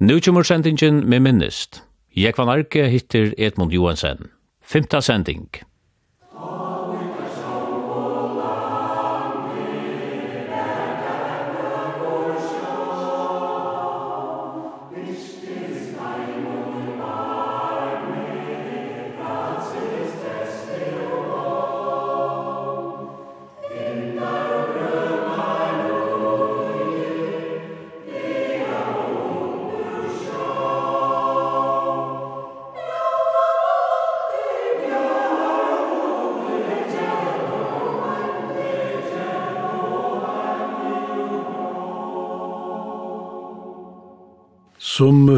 [0.00, 1.82] Nu kommer sendingen med minnist.
[2.16, 4.30] Jeg van Arke hittir Edmund Johansen.
[4.64, 5.50] Fymta sending.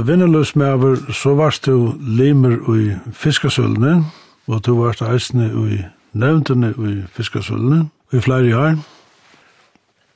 [0.06, 4.04] vinnerløs medover, så varst du limer i fiskasølene,
[4.48, 5.80] og du varst eisne i
[6.12, 8.78] nevntene i fiskasølene, i flere år.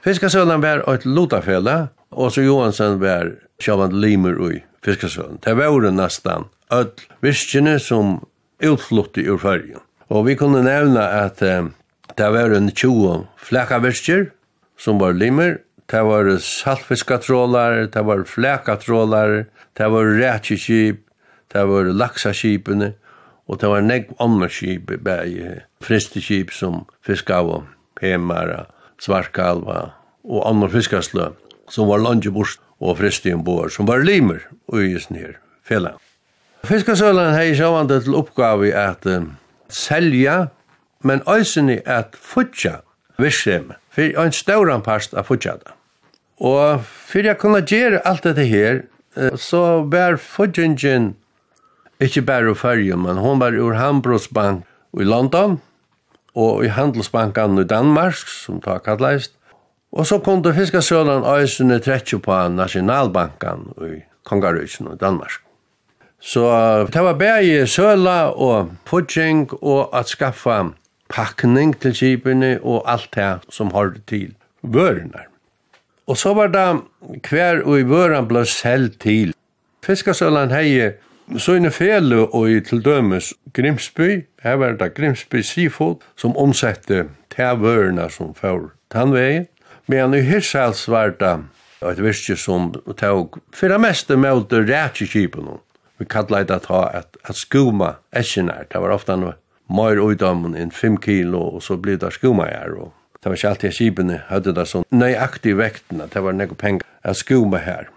[0.05, 5.41] Fiskasølene var et lotafelle, og så Johansen var sjåvand limer i fiskasølene.
[5.45, 8.21] Det var nesten et virkene som
[8.63, 9.83] utflutti ur fargen.
[10.09, 11.67] Og vi kunne nevne at eh,
[12.17, 13.81] det var en 20 flakka
[14.79, 15.59] som var limer,
[15.91, 19.45] det var saltfiskatrålar, det var flekatrålar,
[19.79, 21.03] det var rætjeskip,
[21.53, 22.93] det var laksaskipene,
[23.47, 27.65] og det var negv bæg, fristeskip som fiskav,
[28.01, 28.67] hemara,
[28.99, 29.93] svarkalva
[30.25, 31.31] og andre fiskaslø,
[31.71, 34.43] som var landjebors og fristi ombord, som var limer
[34.75, 35.95] i isen her, fela.
[36.67, 39.23] Fiskasølan hei sjåvande til oppgave at uh,
[39.71, 40.49] selja,
[41.07, 42.81] men òsini at futja
[43.23, 45.57] virksemi, for ein stauran part av futja.
[46.41, 48.83] Og for jeg kunne gjøre alt dette her,
[49.37, 51.15] så var Fudgingen
[52.01, 54.65] ikke bare ur Førje, men hun var ur Hambrosbank
[55.01, 55.61] i London,
[56.37, 59.33] og i Handelsbanken i Danmark, som tar kattleist.
[59.93, 65.41] Og så kom det fiskasølen Øysene trettje på Nasjonalbanken i Kongarøysen i Danmark.
[66.21, 66.43] Så
[66.93, 70.63] det var bare søla og putjing og at skaffa
[71.09, 75.25] pakning til kipene og alt det som har til vørene.
[76.07, 76.67] Og så var det
[77.31, 79.35] hver og i vøren ble selv til.
[79.87, 80.53] Fiskasølan
[81.39, 87.09] så inne Fele og i til dømes Grimsby, her var det Grimsby Seafood, som omsette
[87.35, 89.47] tævørene som får tannveien.
[89.87, 91.35] Men i Hirsals var det
[91.91, 95.49] et virke som tog for det meste med rætjekipen.
[95.99, 98.67] Vi kallet det ta at, at skuma eskinær.
[98.73, 99.35] Det var ofte noe
[99.69, 102.75] mer utdømmen enn 5 kilo, og så blir det skuma her.
[102.79, 106.87] Og Det var ikke alltid skibene hadde det sånn nøyaktig vektene, det var noen penger
[107.07, 107.91] å skjome her.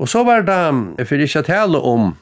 [0.00, 0.60] Og så var det,
[0.98, 2.14] jeg får ikke tale om,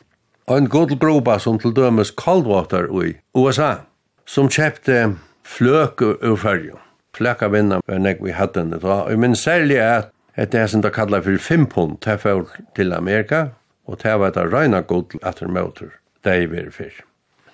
[0.49, 3.85] en god gruppe som til dømes Coldwater i USA,
[4.27, 5.15] som kjøpte
[5.47, 6.79] fløk ur fyrju.
[7.17, 9.03] Fløk av vinnan var nek vi hadde det da.
[9.05, 12.47] Og min særlig er at det er som det kallar for 5 pund, det var
[12.77, 13.49] til Amerika,
[13.87, 15.93] og det var det røyna god etter møter,
[16.25, 17.05] det er vi fyr.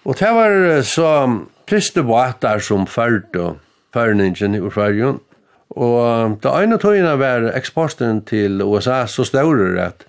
[0.05, 1.11] Og det var så
[1.67, 3.55] triste vater som fyrte
[3.95, 5.15] førningen ur Sverige.
[5.71, 10.05] Og det ene tøyene var eksporten til USA så større at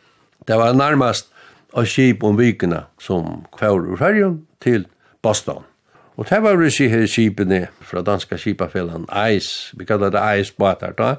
[0.48, 1.32] det var nærmest
[1.76, 4.86] av skip om vikene som kvar ur Sverige til
[5.24, 5.64] Boston.
[6.18, 10.96] Og det var rysig her skipene fra danska skipafellen Ice, vi kallar det Ice båtar
[10.98, 11.16] da.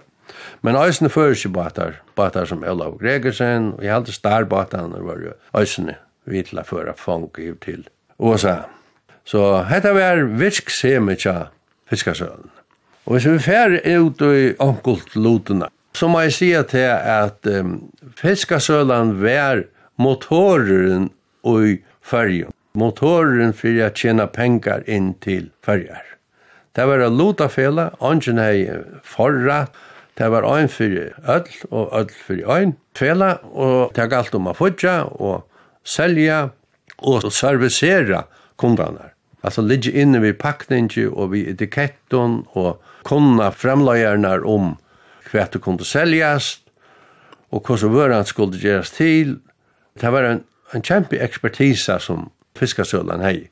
[0.63, 5.99] Men Icene fører båtar, båtar som Olav Gregersen, og jeg halte starbåtarne var jo Icene
[6.25, 7.29] vitla føra fang
[7.61, 7.89] til
[8.19, 8.57] USA.
[9.25, 11.49] Så hetta var virksemikja
[11.91, 12.56] fiskasølen.
[13.07, 17.79] Og hvis vi fer ut i onkelt lotene, så må jeg si til at um,
[18.19, 19.63] fiskasølan var
[19.97, 21.09] motoren
[21.47, 22.53] i färgen.
[22.75, 26.03] Motoren fyrir at tjena pengar inn til fyrjar.
[26.77, 28.67] Det var a lotafela, ongen hei
[29.01, 29.65] forra,
[30.19, 34.55] det var ein fyrir öll og öll fyrir ein fela, og det galt om a
[34.57, 35.47] fudja og
[35.85, 36.51] selja
[36.99, 38.27] og servisera
[38.61, 39.16] kundanar.
[39.45, 44.75] Altså ligge inne vid pakningi og vi etiketten og kunna fremleiernar om
[45.31, 46.65] hva det kunne seljast
[47.55, 49.39] og hva som vøran skulle gjeras til.
[50.01, 50.43] Det var en,
[50.75, 53.49] en kjempe ekspertisa som fiskasølan hei.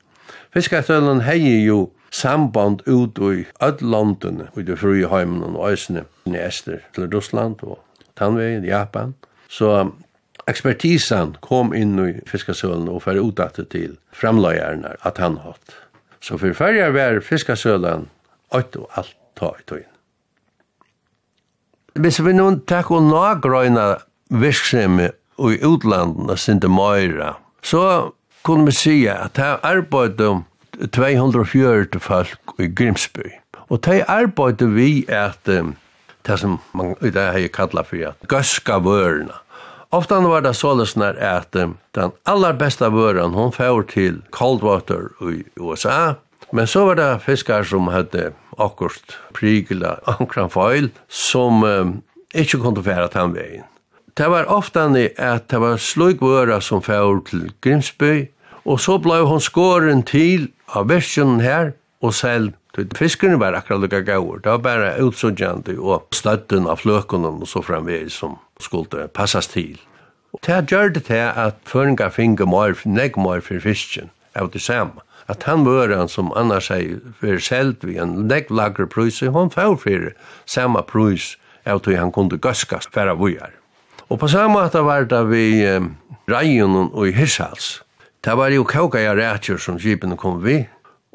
[0.55, 6.79] Fiskasølan hei jo samband ut i ödlandene, i det frie heimen og øsene, i Ester
[6.95, 7.79] til Russland og
[8.15, 9.13] Tanvei Japan.
[9.49, 9.91] Så
[10.45, 15.73] Ekspertisan kom inn i fiskasølen og fyrir utdatte til framløyerne at han hatt.
[16.21, 18.09] Så for fyrir var fiskasølen
[18.53, 19.91] ått og alt ta i tøyen.
[21.95, 23.85] Hvis vi nå takk og nagrøyna
[24.29, 28.11] virksomhet og i utlandet sinde Møyra, så
[28.45, 30.43] kunne vi si at her arbeidde
[30.91, 33.31] 240 folk i Grimsby.
[33.71, 38.79] Og de arbeidde vi at det som man i dag har kallat for at gøska
[38.83, 39.39] vørna.
[39.95, 41.51] Oftan var det således när att
[41.91, 46.15] den allra bästa vören hon får till Coldwater i USA.
[46.51, 52.01] Men så var det fiskar som hade akkurat prigla ankran foil som um,
[52.33, 53.63] inte kunde färra den vägen.
[54.13, 58.27] Det var ofta ni att det var slugvöra som får till Grimsby
[58.63, 62.53] och så blev hon skåren till av versionen här och selv
[62.95, 64.39] Fiskarna var akkurat lukka gaur.
[64.43, 69.79] Det var bara utsuggjande og støtten av fløkonen og så framveg som skulle passas til.
[70.33, 74.61] Og det gjør det til at føringar finner mer, negg mer for fisken av det
[74.61, 75.03] samme.
[75.27, 79.77] At han vøren som annars er for selv vi en negg lagre prøys, han får
[79.81, 80.11] for
[80.45, 83.55] samme prøys av det han kunde gøskast for av vujar.
[84.09, 85.95] Og på samme måte var det vi um,
[86.29, 87.81] reien og i hirshals.
[88.25, 90.65] Det var jo kauka jeg rætjer som skipene kom vi.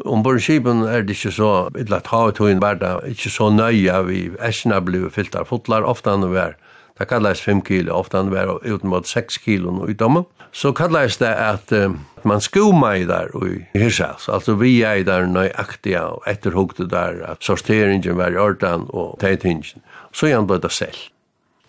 [0.09, 4.31] Ombord skipen er det ikke så, illa tavet hun var det ikke så nøya vi
[4.41, 6.57] ersina blei fyllt av fotlar, ofta han var
[7.01, 10.27] det kallades 5 kilo, ofta han var ut mot 6 kilo i dommen.
[10.53, 15.07] Så kallades det at um, man skoma i der i hirsas, altså vi er i
[15.07, 19.81] der nøyaktiga og etterhugte der, at sorteringen var i ordan og teitingen.
[20.13, 20.99] Så igjen ble det selv.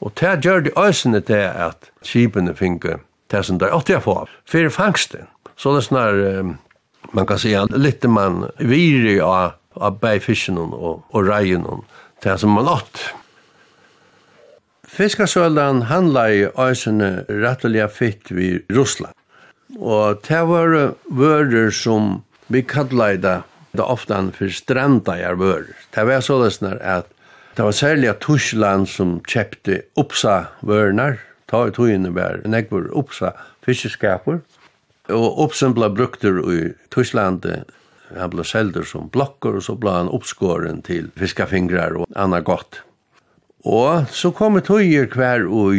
[0.02, 2.98] Og det gjør det øsene til at skipene finke
[3.32, 5.30] det som der åtte jeg få av, for fangsten.
[5.56, 6.58] Så det er snar, um,
[7.14, 10.28] man kan si at litt man virer av, av bæg
[10.58, 11.64] og, og reien,
[12.24, 13.21] det som man åtte
[14.88, 19.14] Fiskasøldan handla i æsene rettelig fitt vi Russland.
[19.78, 23.38] Og det var vörer som vi kallar i det,
[23.72, 25.76] det oftan for stranda er vører.
[25.96, 27.08] Det var sånn at
[27.56, 33.34] det var særlig at Tushland som kjøpte uppsa vørnar, ta i togene var nekvur oppsa
[33.68, 34.42] fiskeskapur,
[35.12, 36.62] og oppsen ble brukter i
[36.92, 37.48] Tushland,
[38.16, 42.82] han ble selder som blokker, og så ble han oppskåren til fiskafingrar og anna godt.
[43.68, 45.76] Og så kom det tøyer hver, og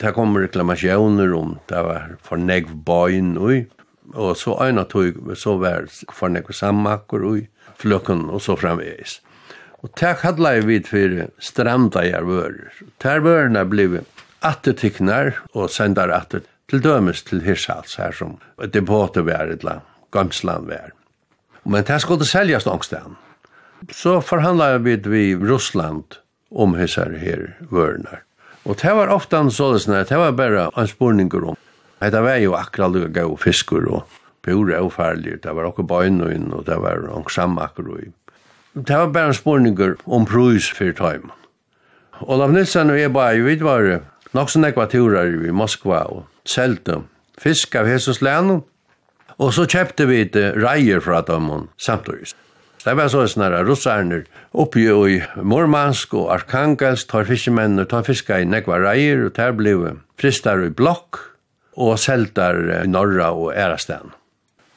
[0.00, 3.70] det kom reklamasjoner om det var for negv bøyen, og,
[4.12, 7.46] og så øyne tøy, så var for negv sammakker, og
[7.80, 9.20] fløkken, og så framveis.
[9.82, 12.70] Og det hadde jeg vidt for stranda vører.
[13.02, 14.04] Der vørene ble
[14.44, 18.36] attetikner, og sender attet til dømes til Hirshals, her som
[18.72, 19.80] depotet var, eller
[20.12, 20.92] Gamsland var.
[21.64, 23.16] Men det skulle selges noen sted.
[23.90, 26.21] Så forhandlet jeg vidt vi Russland,
[26.54, 28.22] om hesar her vørnar.
[28.64, 31.58] Og det var ofta en sånn, det var bare en spurninger om.
[32.02, 35.40] Det var jo akkurat lukka gau fiskur og pura og farlig.
[35.42, 38.10] Det var okkur bøyn og inn og det var ongsam akkur og
[38.74, 41.30] Det var bare en spurninger om prus for tøym.
[42.22, 44.00] Olav Nilsen og jeg bare, vi var
[44.32, 47.02] nok som nekva turar i Moskva og selte
[47.38, 48.62] fisk av Jesus län.
[49.38, 52.32] Og så kjøpte vi et reier fra dem samtidig.
[52.82, 54.24] Det var sånn sånne russarner
[54.58, 59.76] oppi i Murmansk og Arkangelsk, tar fiskemennene, tar fiska i nekva reier, og der ble
[60.18, 61.20] fristar i blokk,
[61.78, 64.10] og seltar i norra og ærastan.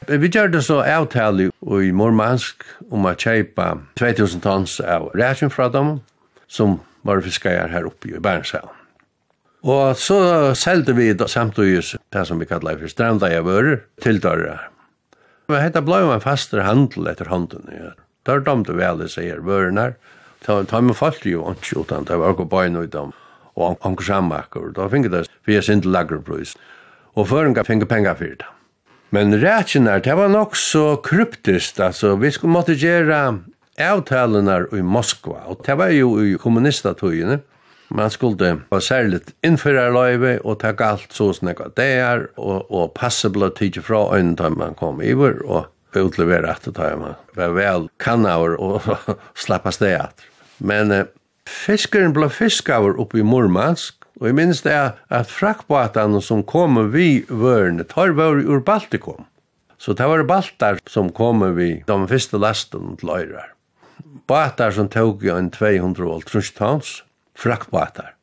[0.06, 2.62] Vi gjør det så avtale i Murmansk
[2.94, 5.98] om å kjøpe 2000 tons av ræsjen fra dem,
[6.46, 8.70] som var fiskar her oppi i Bernshavn.
[9.66, 11.82] Og så selte vi samtidig
[12.14, 14.60] det som vi kallar for stranda i vører til dørre
[15.48, 17.94] Men hetta blei en fastur handel etter handen, ja.
[18.26, 19.94] Der damte vel i seg vørenar,
[20.42, 23.12] ta med falt jo ikke utan, det var akkur bøyne ut dem,
[23.54, 26.56] og anker sammakker, da finner det er sint lagerbrus,
[27.14, 28.50] og føringa finner penga fyrir det.
[29.14, 33.20] Men rætjenar, det var nok så kryptisk, altså, vi skulle måtte gjøre
[33.78, 37.40] avtalenar i Moskva, og det var jo i kommunistatøyene,
[37.96, 43.50] man skulle ha særligt innføre løyve og ta galt så snakka er, og, og passable
[43.56, 47.90] tidsi fra øynene da man kom iver og utlevere at det er man var vel
[48.00, 48.82] kannaver og
[49.46, 50.26] slappa sted
[50.60, 51.06] Men eh,
[51.48, 54.76] fiskeren ble fiskaver oppe i Murmansk og jeg minns det
[55.12, 59.26] at frakkbåtene som kom vi vørne tar var ur Baltikum.
[59.78, 63.52] Så det var baltar som kom vi de første lasten til Øyrar.
[64.28, 67.04] Båtar som tog en 200 tons
[67.40, 68.14] fraktbåtar.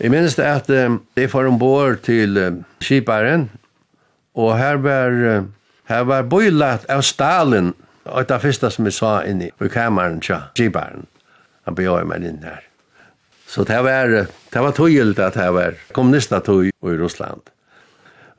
[0.00, 2.38] Jeg minnes det at de får ombord til
[2.82, 3.48] skiparen,
[4.34, 5.16] og her var,
[5.86, 7.72] her var bøylat av Stalin,
[8.04, 11.06] og det første som jeg sa inn i kameran til skiparen.
[11.64, 12.64] Han bjør meg inn her.
[13.48, 14.10] Så det var,
[14.52, 17.40] det var tøyelt at det var kommunista-tøy i Russland.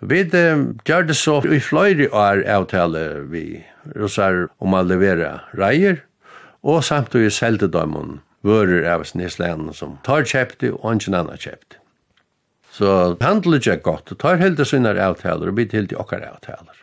[0.06, 3.64] Vi gjør det så i fløyre år avtale vi
[3.96, 6.04] russar om å levere reier,
[6.66, 7.96] og samtidig selte dem
[8.46, 11.82] vörer av sneslænen som tar kjepti og ingen annan kjepti.
[12.76, 16.82] Så handlet ikke godt, og tar helt sine avtaler og blir til de okkar avtaler.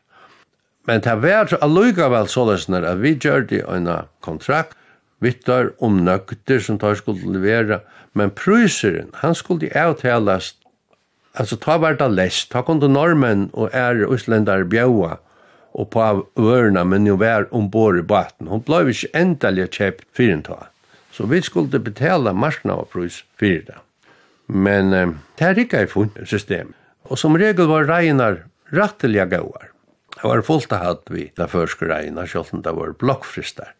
[0.88, 3.90] Men det var allikevel sålesner at vi gjør det en
[4.24, 4.74] kontrakt,
[5.22, 7.82] vittar om nøkter som tar skulle levera,
[8.18, 10.56] men pryseren, han skulle avtales,
[11.38, 15.20] altså ta var det lest, ta kom til normen og er uslendar bjaua,
[15.72, 18.50] og på av ørna, men jo vær ombord i baten.
[18.50, 20.71] Hun blei ikke endelig kjept fyrintaet.
[21.12, 23.78] Så vi skulle betala marknadsprys fyrir det.
[24.46, 26.72] Men eh, det er ikke et funnet system.
[27.04, 28.42] Og som regel var regnar
[28.72, 29.68] rattelige gauar.
[30.16, 33.72] Det var fullt av hatt vi da første regnar, selv om det var blokkfristar.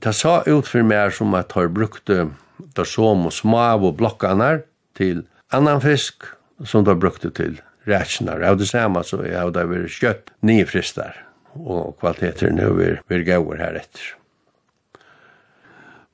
[0.00, 4.62] Det sa ut for meg som at har brukt det som og smav og blokkanar
[4.96, 6.24] til annan fisk
[6.64, 8.42] som de brukte til rætsnar.
[8.48, 11.20] Og det samme så er det vært kjøtt nye fristar
[11.54, 14.14] og kvaliteter nu er, vi gauar her etter.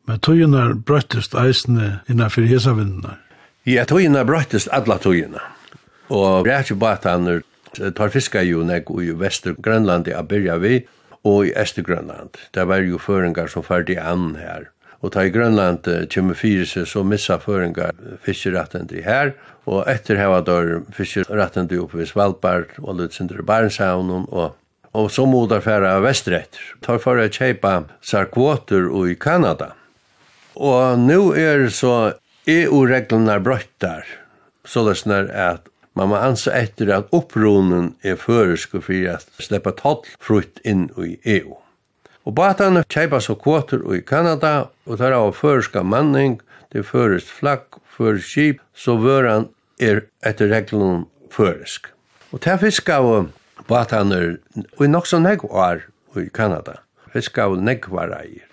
[0.08, 3.20] Men tøyene brøttest eisene innenfor hesavinnar.
[3.68, 5.42] Ja, tøyene brøttest alla tøyene.
[6.10, 7.42] Og rækjebataner
[7.96, 10.80] tar fiska jo nek i Vestergrønland i Aberja vi,
[11.24, 12.40] og i Estergrønland.
[12.54, 14.70] Det var jo føringar som ferdig an her.
[15.00, 20.40] Og ta i Grønland kjemme fire seg, så missa føringar fiskeretten her, og etter heva
[20.44, 24.56] dør fiskeretten oppe ved Svalbard og Lutsindre Barentshavn og
[24.92, 26.50] Og så modar færa vestrett.
[26.50, 26.80] vestretter.
[26.82, 29.76] Tar for å kjeipa sarkvoter i Kanada
[30.56, 32.14] Og nu er så
[32.50, 34.06] EU-reglerna brøttar,
[34.64, 40.06] så løsner at man må anse etter at oppronen er føresk for at sleppa toll
[40.22, 41.56] frutt inn i EU.
[42.28, 46.38] Og batane kjeipa så kvoter i Kanada, og tar av føreska manning,
[46.72, 49.48] det førest flagg, førest skip, så vøran
[49.80, 51.88] er etter reglene føresk.
[52.30, 53.30] Og til fiska av
[53.70, 54.36] bataner,
[54.76, 55.82] og i nokso negvar
[56.18, 56.80] i Kanada,
[57.10, 58.49] fiska av negvareier.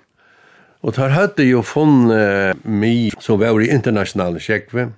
[0.86, 4.91] Og tar hadde jo funnet mi som var i internasjonale sjekve,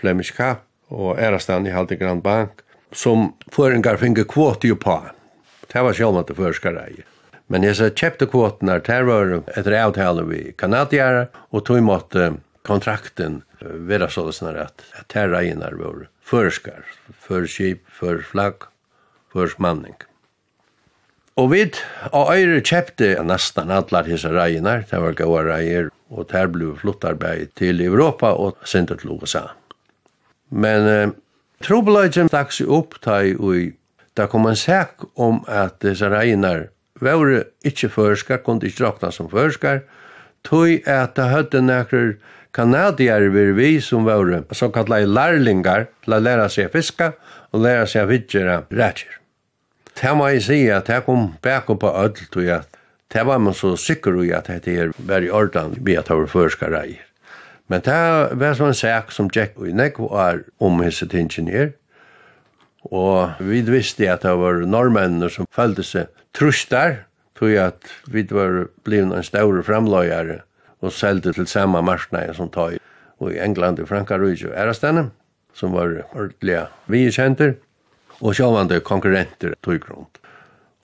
[0.00, 2.62] Flemish Cup og Erastan i Halte Grand Bank,
[2.92, 4.96] som føringar finge kvot jo på.
[5.70, 7.04] Det var det til førskareie.
[7.50, 12.32] Men jeg sa kjepte kvoten her, det var etter avtale vi kanadiere, og tog måtte
[12.66, 16.86] kontrakten være sånn at terreinar var førskar,
[17.18, 18.68] førskip, førflagg,
[19.34, 19.98] førsmanning.
[21.40, 21.62] Og vi
[22.12, 27.54] og øyre kjøpte nesten alle disse reiene, det var gode reier, og der ble flottarbeid
[27.56, 29.46] til Europa og sendt til USA.
[30.50, 31.12] Men eh,
[31.64, 33.70] trobelagen stakk seg opp da i
[34.18, 36.68] Da kom en sak om at disse reiene
[37.00, 39.80] var ikke førskar, kunne ikke råkna som førskar,
[40.42, 42.12] tog at det hadde nekker
[42.52, 47.12] kanadier vir vi som var såkallade lærlingar til å lære seg fiska
[47.52, 49.19] og lære seg vidgjere rætjer
[50.00, 52.62] det må jeg si at jeg kom bak på ødel, tog jeg,
[53.12, 56.16] det var man så sikker i at det er bare i orden vi at jeg
[56.16, 57.06] var førskar reier.
[57.68, 57.98] Men det
[58.38, 61.70] var sånn sak som Jack og Nekv var om hisse ingeniør,
[62.90, 67.04] og vi visste at det var normennene som følte seg trustar,
[67.38, 70.40] tog at vi var blivna en større framløyare
[70.80, 72.78] og selte til samme marsnei som tog
[73.20, 75.10] og i England og Frankarøy og Ærastene,
[75.54, 77.54] som var ordentlige vi kjenter
[78.20, 80.08] og sjåvande konkurrenter tog grunn.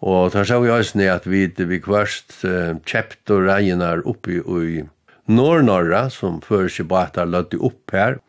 [0.07, 4.85] Og tar sa vi også at vi, vi kvørst uh, kjept og regner oppi i
[5.27, 8.21] Norrnorra, som før seg båtar lødde opp her.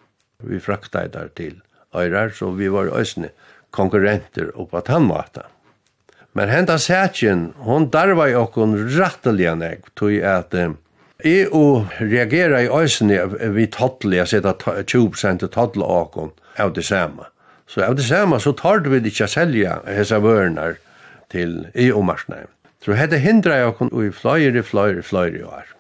[0.43, 1.59] Vi frakta der til
[1.95, 3.31] Øyrar, så vi var òsne
[3.71, 5.47] konkurrenter oppa tannmata.
[6.33, 10.75] Men henda sætjen, hon darva i okkon ratteliga nek, tog at uh,
[11.25, 13.23] Jeg og reagerer i òsne
[13.55, 16.29] vi tattelig, jeg sitter 20% tattelig okkon
[16.61, 17.25] av det samme.
[17.67, 20.75] Så av det samme så tar vi ikke å selge hese vørene
[21.31, 22.45] til i omarsene.
[22.83, 25.73] Så dette hindrer jeg kun i flere, flere, flere år.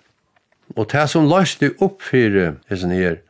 [0.75, 3.21] Og det som løste opp for hese her,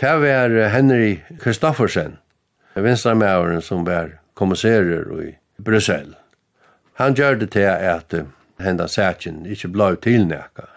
[0.00, 2.18] det var Henry Kristoffersen,
[2.74, 5.34] venstremæveren som var kommisserer i
[5.64, 6.14] Brussel.
[7.00, 8.14] Han gjør det til at
[8.60, 10.68] henda sætjen ikke blei tilnækka.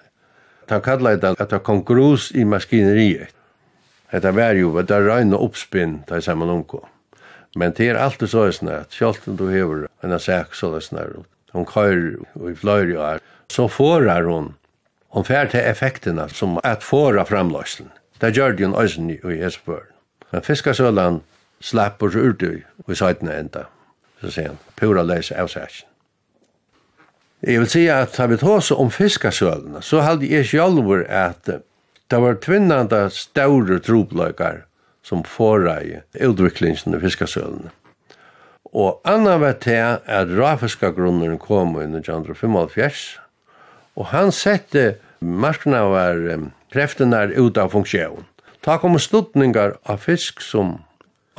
[0.70, 3.34] Han kallet det at det kom grus i maskineriet.
[4.12, 6.86] Det var jo, det var røyne oppspinn, det er sammen omkom.
[7.56, 10.84] Men det er alltid så sånn at selv om du hever en sak så det
[10.86, 12.18] sånn at hon køyr
[12.50, 14.54] i fløyre jo er, så forar hun
[15.16, 17.90] hon fær til effektene som at fora framløslen.
[18.22, 19.88] Det gjør det jo en øysen i Esbjørn.
[20.32, 21.22] Men fiskasølan
[21.64, 23.64] slapper seg ut i søytene enda,
[24.22, 25.88] så sier han, pura leise av sæsjen.
[27.42, 32.22] Jeg vil si at har vi tås om fiskasølene, så hadde jeg sjølver at det
[32.22, 34.67] var tvinnende større trobløkar
[35.08, 37.72] som foreie utviklingen i fiskasølene.
[38.76, 43.06] Og anna vet jeg at rafiskagrunneren kom i 1975,
[43.98, 48.28] og han sette markna var um, kreftene ut av funksjon.
[48.62, 50.82] Ta kom studningar av fisk som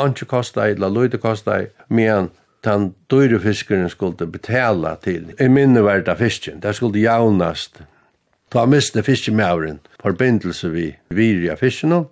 [0.00, 2.30] ikke kostet, eller løyde kostet, men
[2.64, 6.62] den dyre fiskeren skulle betala til i minneverda fisken.
[6.62, 7.82] Det skulle jaunast.
[8.50, 12.06] Ta miste fiskemauren, forbindelse vi virja fisken,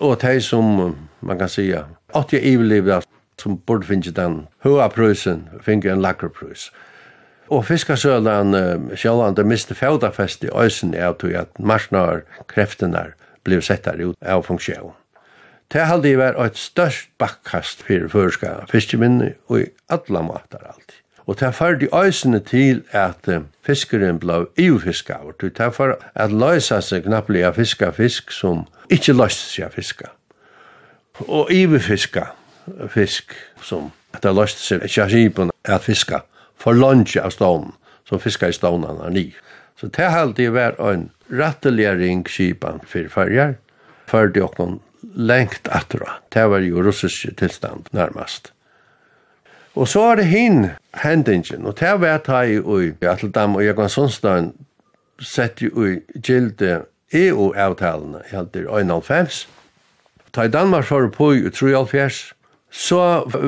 [0.00, 3.02] og de som, man kan säga, att jag överlevde
[3.42, 6.72] som borde finna den höga pröjsen, finna en lackre pröjs.
[7.48, 14.00] Og fiskasølan uh, sjálvande miste fældafest i øysen er tog at marsnar kreftenar blev settar
[14.02, 14.94] ut av funksjon.
[15.72, 21.05] Det halde var et størst bakkast for førska fiskeminni og i alla matar alltid.
[21.26, 23.26] Og det ferdig eisene til at
[23.66, 28.62] fiskeren blei iufiskaver, det er for at løysa seg knapplig av fiska fisk som
[28.94, 30.12] ikkje løysa seg av fiska.
[31.26, 32.28] Og iufiska
[32.94, 36.22] fisk som at det løysa seg ikkje av skipen at fiska
[36.62, 37.74] for lunge av stånen,
[38.06, 39.26] som fiska i stånen er ny.
[39.76, 43.56] Så det er alltid vært en ratteligering for fyrir fyrir
[44.06, 44.78] fyrir fyrir fyrir
[45.16, 46.20] lengt atra.
[46.32, 48.52] Det var jo russisk tilstand nærmast.
[49.76, 50.70] Og så er det hin
[51.02, 54.54] hendingen, og det har vært her i ui, Atledam og Jekvann Sundstein
[55.20, 59.42] sett jo i gilde EU-avtalene, i alt 1,5.
[60.32, 62.32] Ta i Danmark for på i 3,5,
[62.72, 63.00] så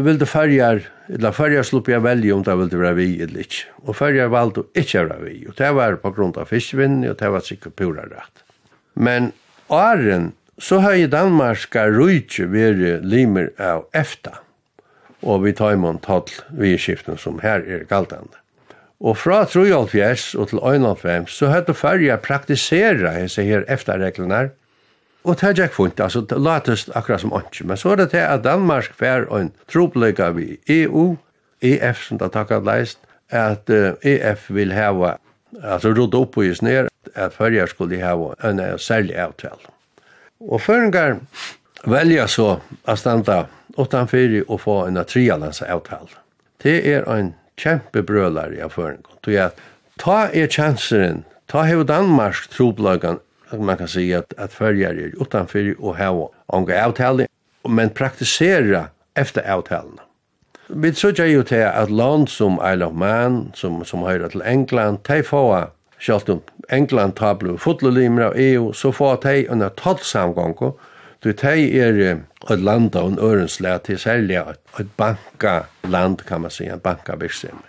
[0.04, 3.64] ville færger, eller færger slupp jeg velge om det ville være vi eller ikke.
[3.88, 7.32] Og færger valgte ikke være vi, og det var på grunn av fiskvinn, og det
[7.32, 8.44] var sikkert pura rett.
[8.94, 9.32] Men
[9.68, 14.36] åren, så har i Danmarska rujtje vært limer av EFTA
[15.22, 18.38] og vi tar imot tall vidskiften som her er galtande.
[18.98, 24.48] Og fra 3,5 og til 1,5 så hadde færja praktisera hese her efterreglene
[25.24, 28.10] Og det er ikke funnet, altså det latest akkurat som ikke, men så er det
[28.10, 31.16] til at Danmark fær en troplegga vi EU,
[31.60, 32.98] EF som det takket leist,
[33.28, 35.16] at uh, EF vil hava,
[35.62, 39.58] altså rodde opp og gis ned, at førja skulle hava en særlig avtal.
[40.40, 41.18] Og føringar
[41.84, 43.44] velja så a standa
[43.78, 46.08] utanfyrir og få en trialans avtal.
[46.62, 49.04] Det er en kjempe brølar i avføringen.
[49.22, 49.32] Du
[49.98, 53.18] ta er chansen, ta hev Danmark troblagan,
[53.52, 57.26] man kan säga att att följa er utanför och ha onga avtal
[57.68, 59.98] men praktisera efter avtalen.
[60.68, 64.98] Vi sørger ju till at land som Isle of Man, som, som høyre till England,
[65.08, 70.02] de får, selv om England tar blod fotlelimere av EU, så får de under tolv
[70.02, 70.72] samgånger,
[71.24, 71.96] Du tei er
[72.50, 77.16] et land av en ørenslæg til særlig et banka land, kan man si, en banka
[77.18, 77.64] virksomhet.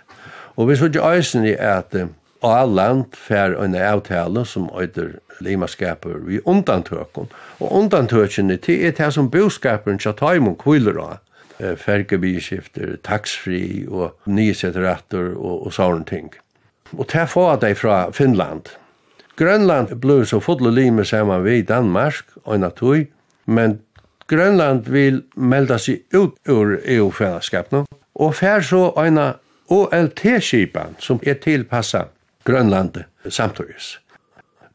[0.56, 1.94] Og vi så ikke øysen i at
[2.42, 7.28] all land fer en avtale som øyder limaskaper vi undantøkken.
[7.60, 11.18] Og undantøkken er til det som boskaperen tja taimon kviler av.
[11.60, 16.30] Fergebyskifter, taksfri og nyseteratter og, og sånne ting.
[16.96, 18.70] Og det får jeg fra Finland.
[19.36, 23.10] Grønland ble så fodle limer sammen vi i Danmark og natøy,
[23.50, 23.80] men
[24.30, 29.32] Grønland vil melda seg ut ur EU-fellesskapet, og fær så øyna
[29.70, 32.04] OLT-skipan som er tilpassa
[32.46, 33.98] Grønland samtidig.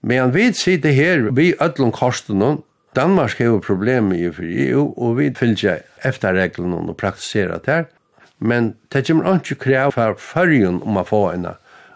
[0.02, 2.44] Men vi sitter her, vi ødlom korsten,
[2.96, 7.84] Danmark har problemer i for EU, og vi fylgjer efter reglene og praktiserer det her,
[8.40, 11.48] men det kommer ikke krav for førjen om å få en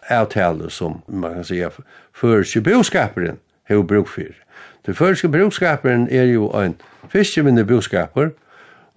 [0.10, 1.62] avtale som man kan si
[2.14, 3.40] for boskaperen
[3.70, 4.32] har bruk for.
[4.90, 6.72] Det første brukskaperen er jo en
[7.14, 8.32] fiskevinne brukskaper,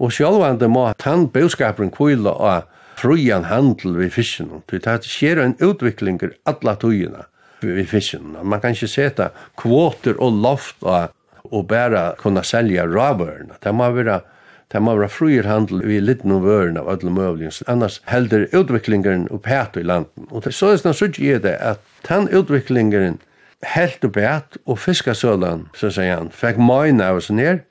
[0.01, 2.63] og sjálvande må tann brukskaperen kvile av
[2.97, 4.63] frujan handel vi fisken.
[4.73, 7.27] Det skjer en utvikling i alla tøyene
[7.61, 8.39] vi fisken.
[8.41, 9.27] Man kan ikke seta
[9.61, 11.13] kvoter og loft og,
[11.51, 13.61] og bare kunne selja råvørene.
[13.61, 14.23] Det må være
[14.73, 19.27] Det må være fruer handel vi litt noen vøren av alle møvlings, annars helder utviklingen
[19.29, 20.25] opp hæt i landen.
[20.31, 23.19] Og så er det sånn at den utviklingen
[23.63, 27.63] helt og bæt, og fiskasølan, så sier han, fikk møyne av oss ned.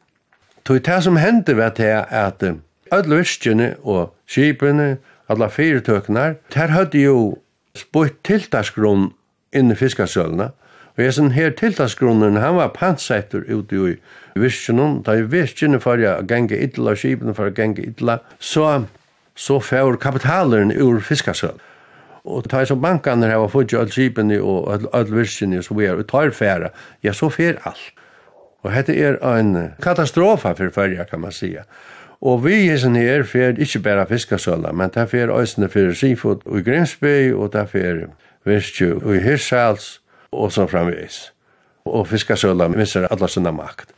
[0.66, 2.44] Tog det som hendte var det at
[2.92, 4.98] alle virkene og skipene,
[5.30, 7.38] alle fyretøkene, der hadde jo
[7.76, 9.12] spurt tiltaksgrunn
[9.56, 10.52] inni fiskasølene,
[10.92, 13.94] og jeg sånn her tiltaksgrunnen, han var pansetter ute i
[14.40, 18.84] virkene, da i virkene for å genge ytla, skipene for å genge ytla, så,
[19.36, 21.71] så får kapitalen ur fiskasølen.
[22.24, 26.08] Og ta som her var fått alle skipene og all virkene og så videre, og
[26.08, 26.70] tar færa,
[27.04, 27.94] ja, så fer alt.
[28.64, 31.64] Og dette er en katastrofa for fyrja, kan man sige.
[32.22, 36.62] Og vi hesen her fer ikke bare fiskasøla, men det fer øysene for seafood i
[36.62, 38.06] Grimsby, og det fer
[38.46, 41.34] virkje i Hirsals, og så framvis.
[41.86, 43.90] Og fiskasøla misser alla sinna makt.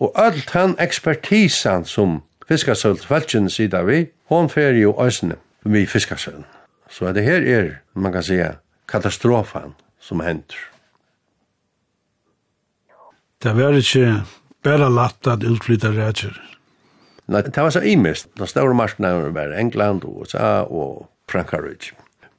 [0.00, 6.44] Og all han ekspertisan som fiskasølt feltjen sida vi, hon fer jo øysene vi fiskasølen.
[6.90, 8.56] Så det her er, man kan säga,
[8.88, 10.58] katastrofan som hender.
[13.42, 14.22] Det var ikke
[14.64, 16.36] bare latt at utflytta rætjer.
[17.28, 18.28] Nei, det var så imest.
[18.36, 21.94] De store marskene var England og USA og Frankrike.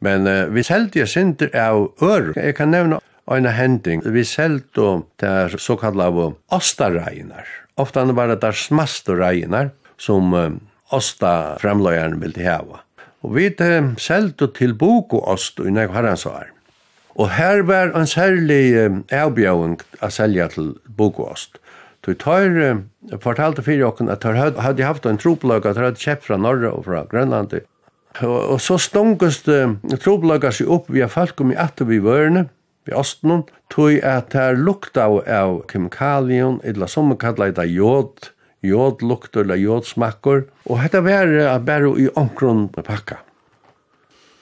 [0.06, 2.34] Men uh, vi selte jeg synder av ør.
[2.38, 3.00] Jeg kan nevne
[3.32, 4.04] en hending.
[4.06, 7.48] Vi selte det såkalla av Ostareinar.
[7.82, 10.60] Ofta var det der smaste reinar som um,
[10.94, 12.84] Osta framløyeren ville hava.
[13.26, 13.48] Og vi
[13.98, 16.52] selte til Bokost i Nek Haransar.
[17.18, 18.76] Og her var en særlig
[19.10, 21.58] avbjøring å selge til Bokost.
[22.06, 22.84] Så vi tar,
[23.24, 26.76] fortalte fyrir okken at de hadde haft en troplaga, at de hadde kjøpt fra Norra
[26.76, 27.56] og fra Grønland.
[28.22, 29.50] Og, så stungast
[30.04, 32.46] troplaga seg opp via falkum i atter vi vørene,
[32.86, 33.42] vi osten,
[33.74, 38.30] tog at her lukta av kemikalion, eller som man kallar det jod,
[38.65, 41.32] jodlukter eller jodsmakker, og dette var
[41.65, 43.21] bare i omkron pakka.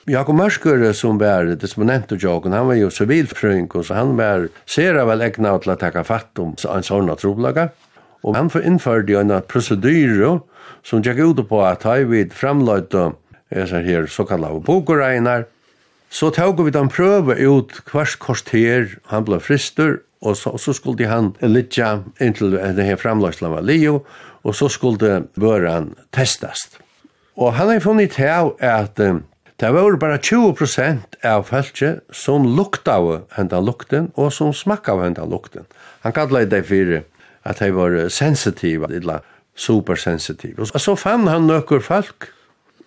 [0.03, 5.05] Jakob Mørskøre som var disponent og jokken, han var jo sivilfrøyng, så han var sera
[5.07, 7.69] vel egna til å takke fatt om en sånn troblaga.
[8.23, 10.41] Og han innførte en prosedyr
[10.83, 13.13] som gikk ut på at ha vid framløyte
[13.53, 15.45] her såkallade bokoregnar,
[16.09, 21.07] så tog vi den prøve ut hvers kvarter, han ble frister, og så, så skulle
[21.09, 24.01] han litja inntil det her framlagslan var Leo,
[24.43, 26.79] og så skulle børan testast.
[27.35, 28.99] Og han har funnet til at
[29.61, 35.03] det var bara 20% av feltje som lukta av hendan lukten og som smakka av
[35.05, 35.67] hendan lukten.
[36.03, 37.03] Han kallade det for
[37.43, 39.23] at de var sensitive, eller
[39.55, 40.59] supersensitive.
[40.59, 42.29] Og så fann han nøkker folk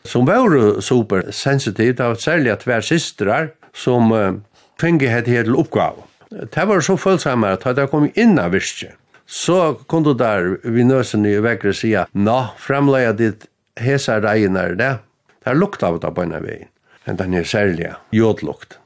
[0.07, 4.39] som var supersensitiv, det var særlig at hver systrar som uh,
[4.81, 6.05] finge hette her til oppgave.
[6.31, 8.95] Det var så fullsamma at jeg kom inn av virke,
[9.27, 14.75] Så kunne du der vi nøsen i vekkere si at Nå, framleia ditt hesa er
[14.77, 14.99] det.
[15.43, 16.69] Det er lukt av det på en av veien.
[17.07, 18.79] Men den er særlig jodlukt.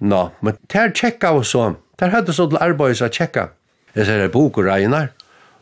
[0.00, 1.76] Nå, men det er tjekka og så.
[1.98, 3.48] Det er høyde så til arbeids å tjekka.
[3.94, 5.12] Jeg ser det bok og reinar.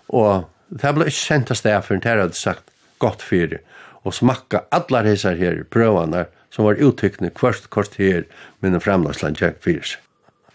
[0.08, 3.60] Og det ble ikke sendt av sted for det hadde sagt godt fyrir.
[4.04, 8.24] Og smakka allar hesa her prøvene som var uttykkende kvart kort her,
[8.60, 10.00] men framlagsland tjekk fyrir seg.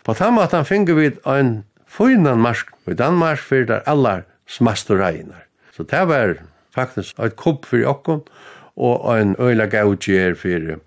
[0.08, 5.44] På den måten finner vi en fynan marsk i Danmark for der allar smaste regner.
[5.76, 6.38] Så det var
[6.72, 8.22] faktisk et kupp for okkom
[8.78, 10.78] og en øyla gautjer for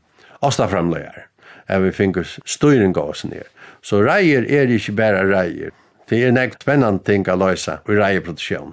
[0.42, 1.26] åstaframlegar.
[1.68, 3.44] Jeg vi finner styring av oss ned.
[3.82, 5.76] Så reier er ikke bare reier.
[6.08, 8.72] Det er nekt spennende ting å løse i reierproduksjonen.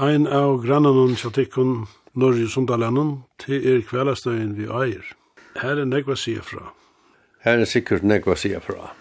[0.00, 1.86] Ein av grannanum tjatikkun
[2.18, 5.06] Norge Sundalenen til er kveldastøyen vi eier.
[5.62, 6.72] Her er nekva sier fra.
[7.44, 8.92] Her er sikkert nekva sida fra.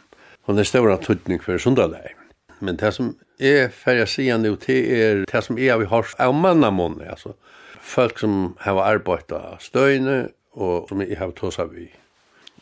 [0.47, 2.15] Og det er ståra tuttning for sundaleg.
[2.59, 6.33] Men det som er færja sida nu til er det som er vi har av
[6.35, 7.33] mannamåne, altså
[7.81, 11.89] folk som har arbeidt støyne og som jeg har av vi.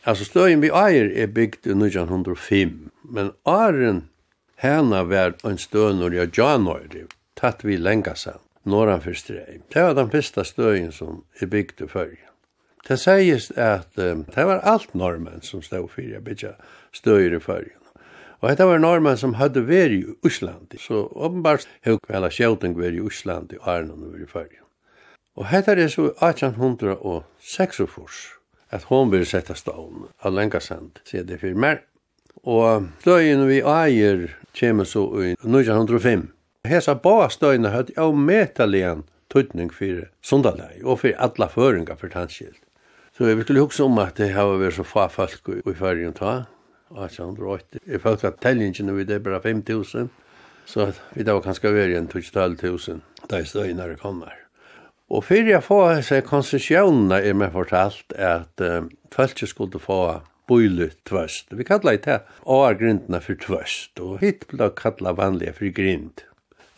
[0.04, 4.08] Altså støyen vi eier er bygd i 1905, men Aren
[4.56, 9.62] hana var en støyne når jeg januari, tatt vi lenga sen, norran for streim.
[9.72, 12.27] Det var den første støyen som er bygd i fyrje.
[12.86, 16.54] Det sies at um, det var alt normen som stod for å bygge
[16.94, 17.74] støyre i førjen.
[18.40, 20.76] Og det var normen som hadde vært i Osland.
[20.78, 24.62] Så åpenbart høy hela sjøten vært i Osland i Arnon og i førjen.
[25.38, 27.80] Og det er så 1806
[28.70, 31.80] at hon vil sätta stån av lenga sent, sier det för mer.
[32.44, 36.28] Og støyen vi eier kommer så i 1905.
[36.68, 42.67] Hesa ba støyene hadde avmetaligen tøytning för sundaleg og för alla føringar för tanskilt.
[43.18, 46.44] Så jeg vil huske om at det har vært så få folk i ferien ta,
[46.94, 47.80] 1880.
[47.82, 50.06] Jeg følte at tellingene vi det bare 5.000,
[50.70, 54.36] så vi da var kanskje vært igjen 12.000, da jeg stod inn her kommer.
[55.10, 59.98] Og før jeg får seg konsesjonene er meg fortalt at um, folk skulle få
[60.46, 61.50] bøyle tvøst.
[61.58, 66.22] Vi kallar det her årgrindene for tvøst, og hit ble kallet vanlige for grind.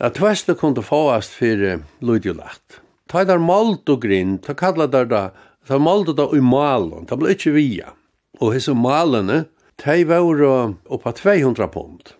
[0.01, 2.81] At tvøstet kunne fåast for uh, lydjulagt.
[3.11, 5.23] Ta der malt og grind, ta kallar der da
[5.67, 7.93] Så målte det i malen, det ble ikke via.
[8.41, 9.45] Og hese malene,
[9.83, 12.13] de var oppa 200 pund.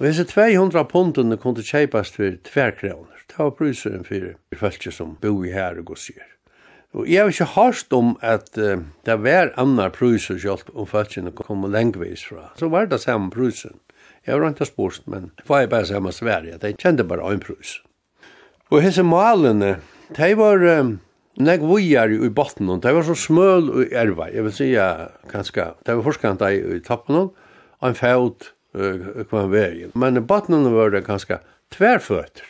[0.00, 3.20] Og hese 200 pundene kunne kjeipas for tverkreoner.
[3.28, 6.24] Det var pruseren for følge som bo i her og gossier.
[6.96, 11.30] Og jeg har ikke hørt om at uh, det var andre pruser selv om følgene
[11.30, 12.48] kom lengvis fra.
[12.58, 13.76] Så var det samme prusen.
[14.26, 16.58] Jeg har ikke spørst, men det var bare samme Sverige.
[16.58, 17.78] De kjente bare en prus.
[18.70, 19.76] Og hese malene,
[20.16, 20.66] de var...
[20.80, 20.98] Um,
[21.38, 24.86] nek vujar i botten, det var så smøl og erva, jeg vil sige,
[25.30, 27.30] kanskje, det var forskant i toppen,
[27.80, 29.86] og en fæut uh, kvann vei.
[29.94, 31.40] Men i botten var det kanskje
[31.74, 32.46] tverføtter.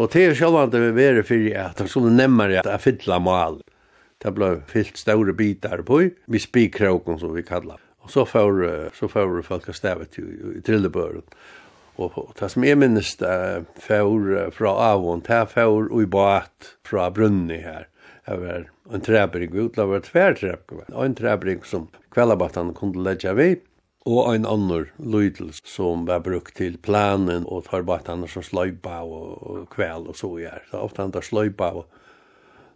[0.00, 3.60] Og det er sjølvande vi veri fyrir at det skulle nemmare at fylla mal.
[4.22, 7.80] Det ble fyllt store bitar på, vi spikkroken som vi kallar.
[8.02, 8.62] Og så får,
[8.96, 10.24] så får folk stavet i,
[10.58, 11.26] i trillebøren.
[12.00, 17.60] Og det som jeg minnes det får fra avån, det får i båt fra brunni
[17.62, 17.91] her.
[18.26, 20.36] Det var en træbrygg vi det var tvær
[20.92, 23.56] og En træbrygg som kvellabattan kunde leggja vi,
[24.06, 30.08] og en annan lydel som var brukt til planen og tarbattaner som sløypa og kvel
[30.10, 30.62] og så gjør.
[30.70, 31.86] Så ofte han tar sløypa og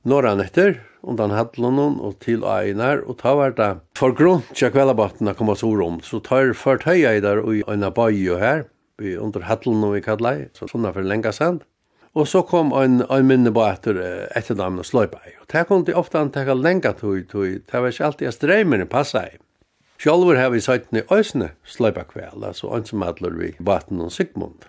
[0.07, 5.35] norran etter, undan hadlonen og til einar, og ta var det for grunn til kvellabattene
[5.35, 8.67] kom oss orom, så tar ført høya i der og i en bøy her,
[9.03, 11.67] vi under hadlonen vi kallar, så sånne for lenga sand.
[12.17, 13.99] Og så kom en, en minne på etter
[14.39, 15.35] etter damen og sløypa i.
[15.43, 18.87] Og det kom de ofte antaka lenga tog, tog, det var ikke alltid at streimene
[18.89, 19.37] passa i.
[20.01, 24.65] Sjolver har vi sagt i Øsne sløypa kvæl, altså en vi baten og Sigmund.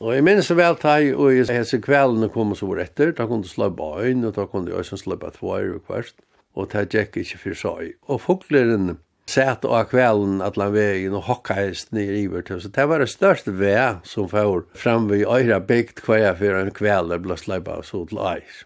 [0.00, 3.44] Og jeg minnes vel teg, og jeg hese kvelene kom så var etter, da kunne
[3.44, 6.14] sløypa øyn, og da kunne de Øsne sløypa tvær og kvart,
[6.56, 7.94] og det gikk ikke for seg.
[8.08, 8.98] Og fugleren
[9.30, 12.66] sett av kvelden at la veien og hokkaist nir i vårt hus.
[12.66, 17.14] Det var det største vei som får fram vi øyra bygd hver for en kveld
[17.14, 18.64] det ble sleipa så til eis.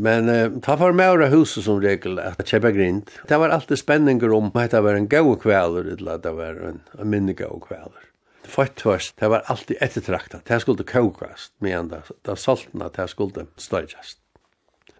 [0.00, 3.10] Men uh, ta for meg huset som regel at kjøpe grint.
[3.28, 6.62] Det var alltid spenninger om at det var en gau kvelder eller at det var
[6.70, 8.06] en, en minne gau kvelder.
[8.48, 10.46] først, det var alltid ettertraktet.
[10.46, 14.18] Det skulle kåkast, men det, det solgte at det skulle støyjast.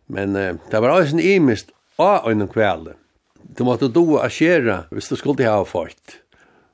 [0.07, 2.99] Men uh, det var også en imist av en kvelder
[3.43, 6.21] du måtte do a skjera hvis du skulle ha fått.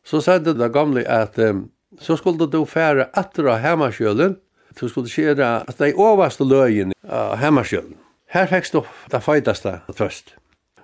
[0.07, 1.68] Så sa det da gamle at um,
[2.00, 4.37] så skulle du fære atra hemmaskjølen,
[4.76, 7.96] du skulle skjera at de overste løyen av hemmaskjølen.
[8.31, 10.35] Her fikk du det feitaste først.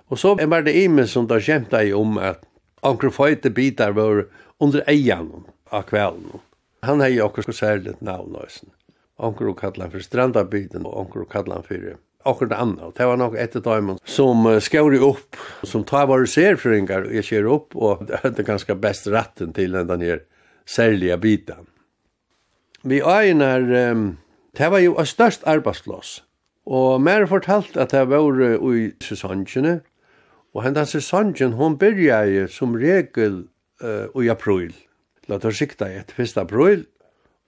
[0.09, 2.43] Og så var det imen som da kjemte jeg om at
[2.83, 4.25] anker feite bitar var
[4.59, 6.41] under eian av kvelden.
[6.83, 8.35] Han hei okkur særligt navn,
[9.17, 12.91] anker og kallan for strandabiten og anker og kallan for akkur det andre.
[12.97, 17.75] Det var nok etter timen som skjører opp, som tar bare serfrøyngar og skjer opp,
[17.75, 20.23] og det er ganske best retten til den her
[20.65, 21.67] særlige biten.
[22.83, 24.17] Vi øyner, um,
[24.57, 26.23] det var jo størst arbeidsplass,
[26.65, 28.39] og mer fortalt at det var
[28.75, 29.81] i sesongene,
[30.53, 33.45] og hendan sesongen, hun byrja som regel
[33.83, 34.73] uh, i april,
[35.27, 36.37] la oss sikta i et 1.
[36.37, 36.83] april,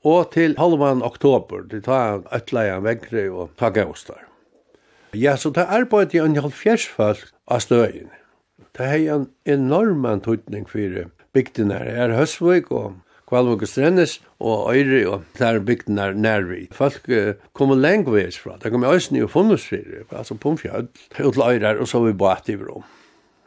[0.05, 4.34] og til halvan oktober, det tar ætla i en og ta gavstar.
[5.15, 8.11] Ja, så det arbeidde jeg en halvfjers folk av støyen.
[8.75, 11.91] Det er en enorm antutning for bygdene her.
[12.09, 12.97] Er Høsvøk og
[13.29, 16.67] Kvalvøk og Strennes og Øyre og der bygden her nærvi.
[16.71, 18.57] Folk uh, kommer lengveis fra.
[18.63, 20.87] Det kommer Øsne og Fondesfyrer, altså Pumfjød,
[21.23, 22.83] og til Øyre og så vi bort i Vrom.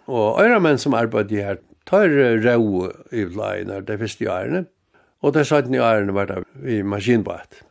[0.07, 2.09] Og Øyre menn som arbeidde her tar
[2.45, 4.65] rau i Vlaina det første årene,
[5.23, 7.63] og det satt i årene var det i maskinbåt.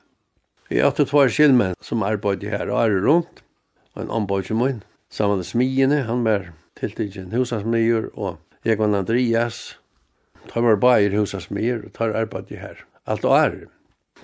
[0.69, 3.43] Vi har hatt tvær skilmenn som arbeidde her og er rundt,
[4.01, 4.83] en ombøyde min.
[5.09, 9.77] Sammen med smiene, han var tiltidgen husasmier, og jeg var Andreas,
[10.51, 12.83] tar var bare husasmier, og tar arbeid her.
[13.07, 13.57] Alt og er.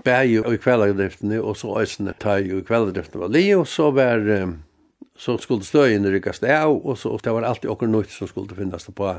[0.03, 3.91] Bæg og i kveldagdriftene, og så øsene tar jo i kveldagdriftene var li, og så
[3.93, 4.25] var
[5.15, 8.57] så skulle støyene rykkes det av, og så det var alltid okkur nytt som skulle
[8.57, 9.13] finnes det på.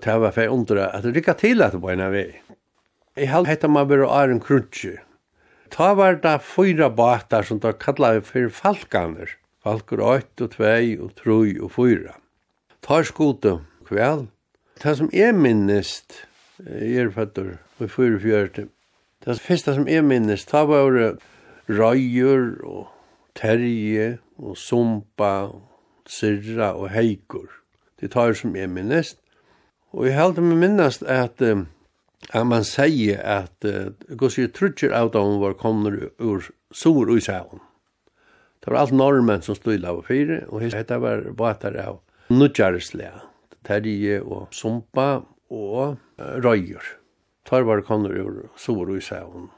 [0.00, 2.28] Det var for jeg undra at det rykket til at det var en av vei.
[3.18, 5.00] Jeg hadde hette meg bare Arjen Krutje.
[5.70, 11.14] Ta var det fyra båtar som da kallar for falkaner falkur 8 og 2 og
[11.16, 12.14] 3 og 4.
[12.82, 14.26] Tar skote kvæl.
[14.82, 16.24] Det som er minnest,
[16.66, 18.66] er fattur fyrir 44.
[19.24, 21.18] Det fyrsta som er minnest, ta var
[21.68, 22.86] røyur og
[23.36, 25.50] terje og sumpa,
[26.08, 27.50] syrra og heikur.
[28.00, 29.18] Det tar som er minnest.
[29.92, 31.42] Og jeg heldur meg minnast at
[32.30, 37.22] at man sier at uh, gos jeg trutjer av da var kommer ur sur og
[37.22, 37.69] sævn.
[38.60, 43.22] Det var alt normen som stod av fire, og dette var båtar av nudjarslega,
[43.64, 45.96] terje og sumpa og
[46.44, 46.84] røyer.
[47.48, 49.48] Tar var konur ur sår og sævn.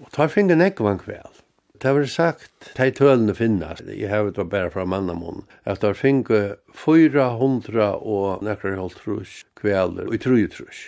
[0.00, 1.44] Og tar fingen ekvann kvæl.
[1.82, 6.56] Det var sagt, de tølene finnes, jeg har vært bare fra mannamon, at der finge
[6.72, 10.84] 400 og nekker holdt trus kvæler, og i truj trus.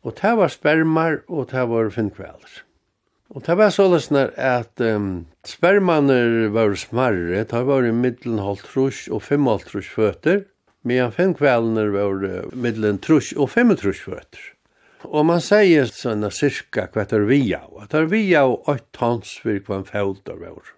[0.00, 2.63] Og det var spermar, og det var finn kvæler.
[3.34, 8.68] Og det var så løsner at um, spermaner var smarre, det var i middelen halvt
[8.70, 10.44] trus og fem halvt trus føtter,
[10.86, 14.52] medan fem kvelner var uh, middelen trus og fem trus føtter.
[15.10, 18.86] Og man sier sånne cirka hva er vi av, at det er vi av åtte
[18.94, 20.70] tons for hva en fælt av vår.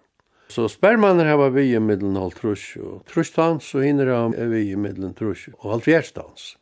[0.49, 4.65] Så spermaner har vi i middelen halv trus og trus tons, og hinner har vi
[4.71, 6.55] i middelen trus og halvt fjert tons.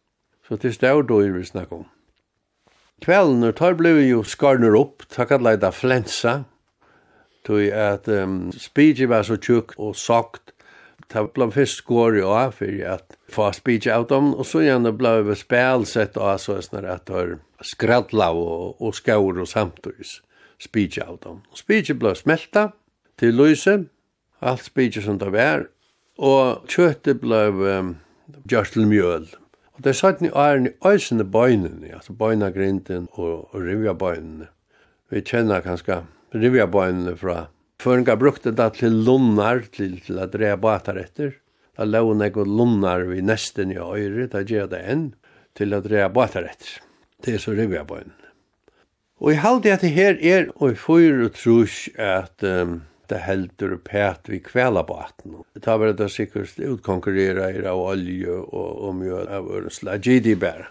[0.43, 1.91] Så det er stål vi snakker om.
[3.03, 6.45] Kvelden, tar blev jo skarner opp, takk at leida flensa,
[7.45, 10.53] tog at um, spidje var så tjukt og sagt,
[11.12, 14.93] ta blant fyrst går jo av for at få speech av dem, og så gjerne
[14.95, 20.08] ble vi spelsett av så sånn at det skradla og, og skaur og samtidig
[20.62, 21.43] speech av dem.
[21.53, 22.69] speech ble smelta
[23.19, 23.77] til lyse,
[24.41, 25.67] alt speech som det var,
[26.17, 27.95] og kjøttet ble um,
[28.49, 29.27] gjørt til mjøl.
[29.76, 34.48] Og det er satt ni æren i øysene bøynene, altså bøynagrinden og, og rivjabøynene.
[35.12, 37.50] Vi kjenner kanskje rivjabøynene fra
[37.84, 41.36] Føringa brukte det til lunnar, til, til å dreie batar etter.
[41.76, 45.10] Da lån jeg og lunnar vi nesten i øyre, da gjør det enn,
[45.60, 46.80] til å dreie batar etter.
[47.22, 48.32] Det er så rivjabøynene.
[49.20, 53.78] Og jeg halde at det her er, og jeg får trus at um, det heldur
[53.84, 55.38] pæt vi kvæla på atten.
[55.54, 60.68] det sikkert utkonkurrera i av olje og og jo av ørensla GD bæra.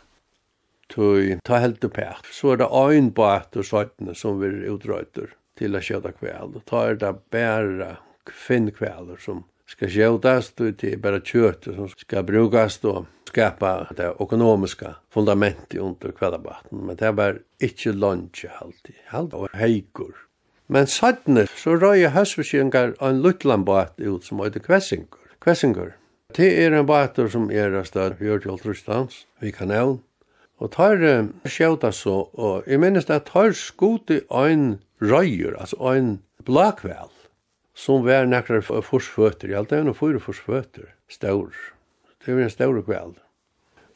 [0.88, 2.28] Tøy, ta heldur pæt.
[2.30, 6.60] Så er det ein bæt og søytene som vi utrøyter til å kjøta kvæl.
[6.66, 7.96] Ta er det bæra
[8.30, 14.12] finn kvæler som skal kjøtast og til bæra kjøtt som skal brukast og skapa det
[14.20, 16.84] økonomiska fundamentet under kvelabaten.
[16.86, 18.94] Men det er bare ikke lunch alltid.
[19.10, 20.14] Halt og heikur
[20.66, 25.20] Men sattne så røy høsviskingar en luttlan båt ut som heter Kvessingur.
[25.44, 25.92] Kvessingur.
[26.34, 30.00] Det er en båter som er av stad Hjørtjol Trustans, vi kan nevn.
[30.58, 31.02] Og tar
[31.50, 36.08] skjøta så, og jeg minnes at tar skoti ein røyer, altså ein
[36.46, 37.12] blakvel,
[37.74, 41.52] som var nekkar forsføtter, i alt det er noen fyra forsføtter, staur.
[42.24, 43.14] Det var en staur kvel.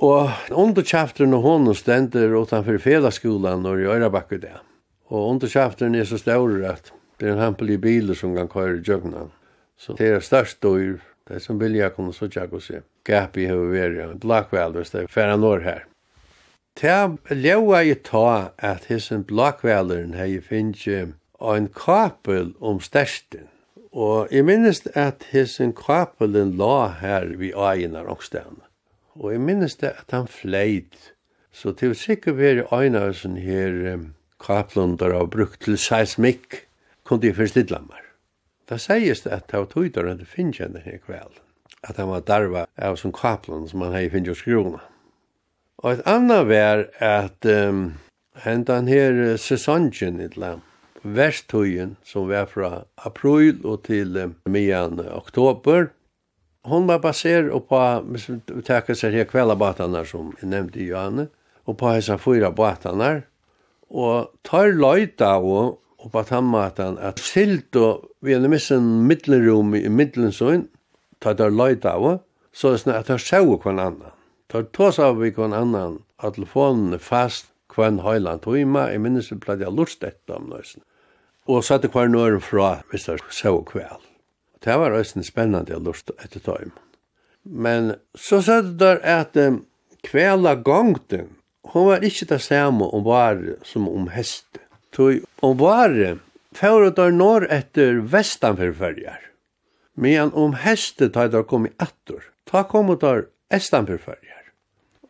[0.04, 4.58] Og under kjafteren og hånden stender utanfor felaskolan og i Øyrabakku det.
[5.08, 8.82] Og undersjaften er så stor at det er en hempel i biler som kan køyre
[8.84, 9.28] djøgna.
[9.78, 12.82] Så det er størst dyr, det som vilja kunne så tjekk å se.
[13.08, 15.84] Gapi hever veri, en blakvel, hvis det er færa når her.
[16.78, 21.08] Ta leua i ta at hissen blakveleren hei finnje
[21.40, 23.48] en kapel om størsten.
[23.90, 28.62] Og jeg minnes at hissen kapelen la her vi aginar ångstene.
[29.18, 31.14] Og jeg minnes at han fleit.
[31.50, 36.64] Så til sikkert veri øynhausen her, um, kaplundar av brukt til seismikk,
[37.04, 38.04] kunne de forstidla meg.
[38.68, 41.40] Da sies at det var tøyder enn det finnes henne her kveld,
[41.82, 44.80] at han var darva av som kaplund som han hei finnes hos.
[45.78, 47.94] Og et annet var at um,
[48.44, 50.64] hentan her sesongen i lam,
[51.02, 55.88] verstøyen som var fra april og til um, mian oktober,
[56.68, 61.28] hon var baser og på vi takkar seg her kveldabatanar som jeg nevnte i Johanne,
[61.64, 63.22] og på hessa fyra batanar,
[63.88, 69.88] Og tar løyta og, og på tammatan at silt og vi er missen middelrum i
[69.88, 70.66] middelsøyn,
[71.20, 72.20] tar tar løyta og,
[72.52, 74.14] så er det at tar sjau kvann annan.
[74.48, 79.30] Tar tås av vi kvann annan, at telefonen er fast kvann høyland tøyma, jeg minnes
[79.30, 80.82] vi platt jeg lurt dette om nøysen.
[81.48, 84.02] Og satte kvar nøyren fra, hvis det er sjau kvæl.
[84.64, 86.74] Det var også spennende jeg lurt etter tøyma.
[87.48, 89.62] Men så satt der at um,
[90.04, 94.62] kvela gongten, Hon var ikkje det samme om vare som om heste.
[94.94, 96.16] Tog om vare
[96.56, 99.20] fyrir der norr etter vestanfyrfyrjar.
[99.94, 102.22] Men om heste tar der kom i attor.
[102.46, 104.52] Ta kom der estanfyrfyrjar.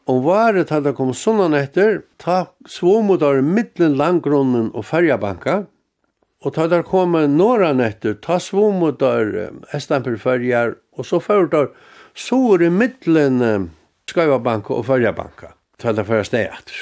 [0.09, 5.67] Om vare tar der kom sunnan etter, ta svom der middelen langgrunnen og fyrjabanka.
[6.45, 10.75] Og ta der kom norran etter, ta svom der estanfyrfyrjar.
[10.97, 11.71] Og så fyrir der
[12.17, 13.71] sår i middelen
[14.09, 16.79] skøyvabanka og fyrjabanka til det første etter.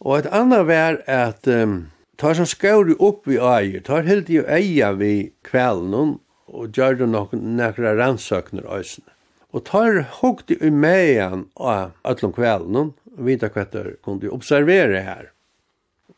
[0.00, 1.88] Og et annet var at um,
[2.20, 7.08] tar som skåri upp i eier, tar helt i eia vi kvelden og gjør det
[7.10, 9.08] nok nekra rannsøkner øysene.
[9.54, 15.30] Og tar hukte i meian av øtlom kvelden, vita hva der kunne observere her.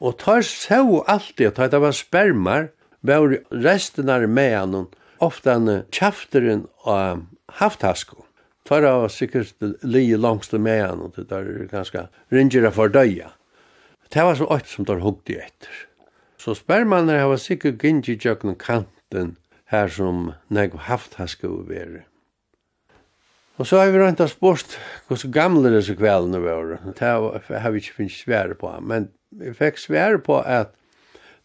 [0.03, 2.71] Og tar så alltid at det var spermar,
[3.03, 4.89] var resten av meian
[5.23, 5.59] ofta
[5.95, 7.27] kjafteren av
[7.61, 8.28] haftasko
[8.69, 13.33] tar av sikkert li langs med han, og det er ganske ringere for døya.
[14.13, 15.85] Det var så åkt som der hugde etter.
[16.39, 19.37] Så spermaner var sikkert gynnsi tjøkken kanten
[19.73, 22.05] her som nek haft ha sko være.
[23.59, 24.77] Og så har vi rønt av sport
[25.09, 26.77] hos gamle disse kveldene var.
[26.95, 27.09] Det
[27.59, 30.71] har vi ikke finnst svære på, men vi fikk svære på at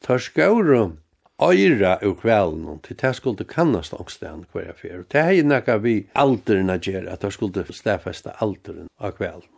[0.03, 0.99] tar skaurum
[1.51, 5.03] øyra ur kvælen, til det skulle kannast ångsten hver jeg fer.
[5.11, 9.49] Det er nekka vi alderen a gjer, at det skulle stafesta alderen av kvelden.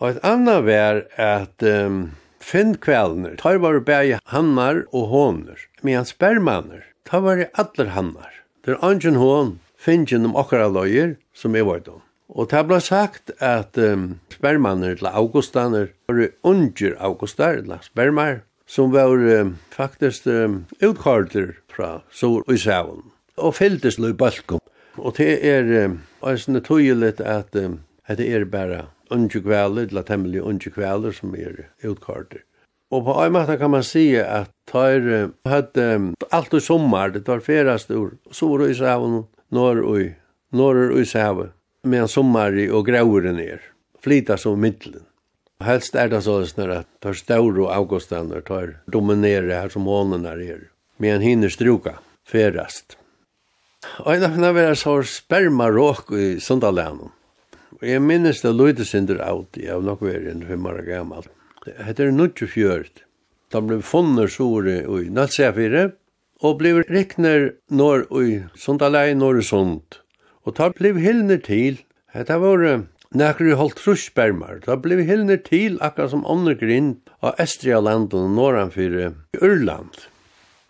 [0.00, 6.08] Og et anna var at um, finn kvælener, tar var bæg hannar og håner, medan
[6.08, 8.32] spermaner, tar var allar hannar.
[8.64, 12.00] Det er angen hån, finnjen om okkara løyer, som er vart om.
[12.30, 18.40] Og det ble sagt at um, spermaner til augustaner var unger augustar, eller spermar,
[18.70, 23.02] som var um, faktisk um, utkarter fra Sor og Isavn,
[23.34, 24.62] og fylltes løy balkom.
[24.94, 25.96] Og det er um,
[26.30, 32.44] eisne tøyelig at, um, det er bare undjukvæler, eller temmelig undjukvæler som er utkarter.
[32.94, 35.02] Og på en måte kan man si at tar
[35.50, 40.14] hadde um, alt i sommar, det var ferast ur sår og ishavn, norr og
[40.54, 41.50] norr og ishavn,
[41.82, 43.58] medan sommer og grauren er,
[43.98, 45.09] flyta som middelen.
[45.60, 50.62] Helst er det sånn at tar Stauro Augustaner tar dominerer her som hånden er her.
[50.96, 52.96] Men en hinner struka, ferast.
[54.04, 57.12] Og en av henne var så spermaråk i Sundalænen.
[57.80, 60.82] Og jeg minnes det løyde synder av det, jeg har nok vært enn fem år
[60.88, 61.28] gammel.
[61.64, 63.04] Det heter Nudge Fjørt.
[63.52, 65.90] De ble funnet sore i Natsefire,
[66.40, 70.00] og ble rikner når i Sundalæg, når i Sund.
[70.44, 71.82] Og tar ble hyllner til.
[72.16, 72.64] Det var
[73.10, 78.36] Nekker i holdt trusbermar, da blei hilner til akkurat som ånder grind av Estria landen
[78.36, 79.96] norranfyrir i Ørland.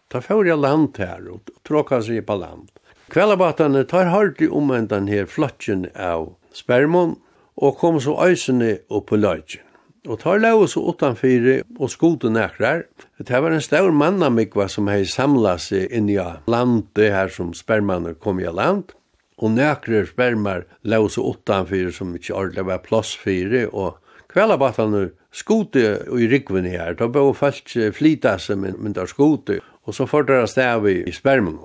[0.09, 2.70] Da fyrir jeg land her og tråka seg på land.
[3.12, 7.18] Kvellabatane tar hardt i omendan her flotjen av spermon
[7.61, 9.66] og kom så øysene opp på løgjen.
[10.09, 12.86] Og tar lau så utanfyrir og skote nekrar.
[13.20, 16.16] Det var en stor mannamikva som hei samla seg inn i
[16.49, 18.97] landet her som spermaner kom i land
[19.41, 23.97] og nøkre spermar lausa utanfyr som ikkje ordentlig var plass fyrir, og
[24.30, 29.97] kvellabattene skote i rikven her, da bør folk flyta seg med, med der skote, og
[29.97, 31.59] så får dere stav i, i spermen.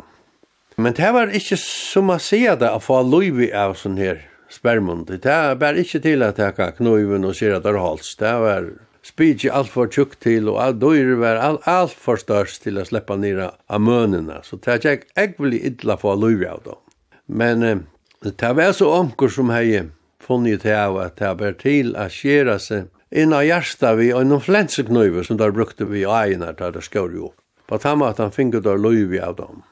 [0.78, 5.06] Men det var ikke som man sier det, å få løyvi av sånn her spermen.
[5.08, 8.12] Det var bare ikke til at jeg kan knoiven og sier at det er hals.
[8.20, 8.68] Det var
[9.06, 12.88] spidje alt for tjukk til, og all døyre var alt, alt for størst til å
[12.88, 14.42] slippe nira av mønene.
[14.44, 16.80] Så det er ikke ekvelig idla få løyvi av det.
[17.28, 17.84] Men eh,
[18.22, 19.86] det var så omkur som hei
[20.26, 24.26] funnet til av at det var til å skjere seg inn av hjertet vi og
[24.28, 27.32] noen flenseknøyver som der brukte vi eierne til det skjør jo.
[27.70, 29.64] På samme at han finner der løyve av dem.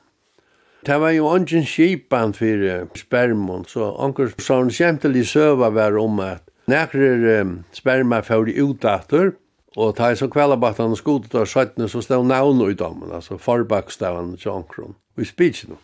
[0.83, 6.43] Det var jo ungen skipan for spermon, så onker sånn kjentelig søva var om at
[6.67, 9.31] nekrer um, sperma fyrir utdater,
[9.79, 13.39] og ta i så kvellabattan og skodet av skjøttene så stod navn i dommen, altså
[13.41, 15.79] forbakstavan til onkron, og i spitsen.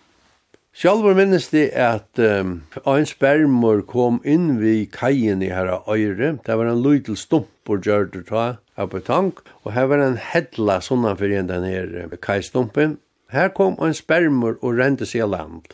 [0.74, 6.38] Sjálfur minnist det at um, ein spermor kom inn vi kajen i herra øyre.
[6.46, 8.44] Det var en lytel stump og gjørte ta
[8.78, 13.00] av tank og her var en hedla sånnan fyrir enn den her kajstumpen.
[13.34, 15.74] Her kom ein spermur og rente seg land.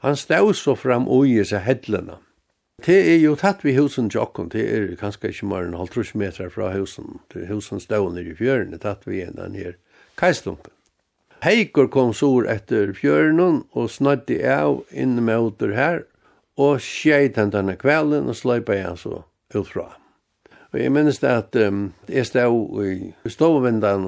[0.00, 2.16] Han stod så fram og i seg hedlena.
[2.80, 6.14] Det er jo tatt vi husen til okken, det er kanskje ikke mer enn halvtrus
[6.16, 7.20] meter fra husen.
[7.28, 9.76] Det husen stod nere i fjøren, det tatt vi enn den her
[10.16, 10.72] kajstumpen.
[11.40, 16.02] Heikur kom sur etter fjørnen og snadde av inn med åter her,
[16.60, 19.22] og skjeit han denne kvelden og sløypa jeg så
[19.56, 19.86] utfra.
[20.70, 24.04] Og jeg minnes det at um, jeg stod i stovendan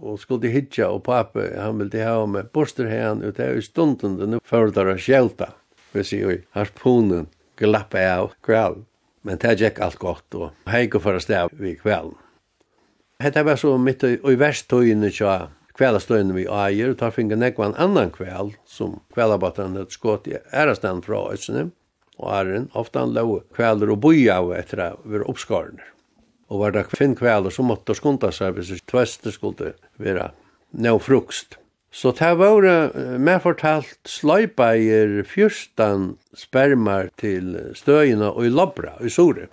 [0.00, 4.16] og skulle hitja, og pape, han ville ha med borster hen, ut her i stunden
[4.20, 5.50] det nå fører å skjelta,
[5.92, 7.26] vil si, og harpunen
[7.60, 8.86] glappa av kvelden.
[9.26, 12.14] Men det gikk alt godt, og heikur for å stav vi kvelden.
[13.20, 17.70] Hetta var så mitt i, i versttøyene tja, kvelastøyne vi eier, og tar finne nekva
[17.70, 21.70] en annan kvel, som kvelabatteren et skått i ærestan fra Øtsene,
[22.20, 25.86] og æren, ofta han lå kveler og boja av etter å være oppskarner.
[26.50, 30.32] Og var det finn kveler som måtte skunta seg hvis det tveste skulle være
[30.74, 31.56] nev frukst.
[31.90, 32.66] Så det var
[33.18, 39.48] med fortalt sløypeier fyrstan spermar til støyene og i labra, i sore.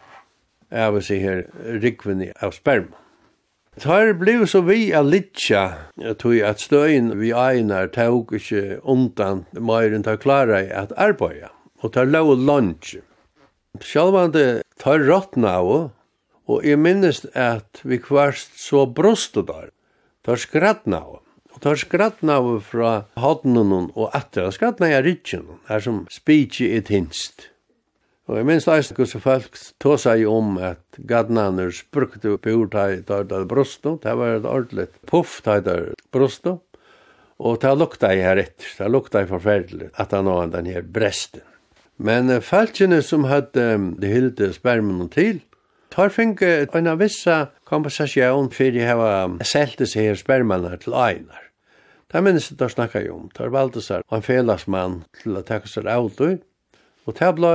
[0.70, 1.46] Jeg vil si her,
[1.82, 2.98] rikvinni av sperma.
[3.78, 9.44] Tar bliv så vi a litja, jeg tog at støyen vi einar tåg ikkje undan
[9.54, 11.52] meiren ta klara i at arbeida,
[11.86, 12.96] og tar lau lunch.
[13.78, 15.70] Sjalvande tar rottna av,
[16.50, 19.70] og jeg minnest at vi kvarst så brostu der,
[20.26, 21.22] tar skratna av,
[21.54, 26.82] og tar skratna av fra hodnunun og atter, skratna av ritjen, her som speechi i
[26.82, 27.52] tinst.
[28.28, 33.44] Og jeg minns leist så folk tog seg om at gadnaner sprukte bur der det
[33.48, 34.02] brostet.
[34.04, 35.78] Det var et ordentlig puff der det
[36.12, 36.60] brostet.
[37.40, 38.68] Og det lukta jeg her etter.
[38.80, 41.46] Det lukta jeg forferdelig at han har den her bresten.
[41.98, 45.40] Men falskene som hadde det hilde spermen til,
[45.90, 51.48] tar finke en av vissa kompensasjon for de hava selte seg her spermene til einar.
[52.12, 53.32] Det minnes det da snakka jeg om.
[53.36, 56.38] Tar valgte seg en felasmann til å takke seg av det
[57.08, 57.52] Og det ble